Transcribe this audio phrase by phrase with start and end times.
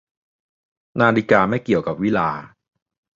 [0.99, 2.41] นาฬิกาไม่เกี่ยวกับวิฬาร์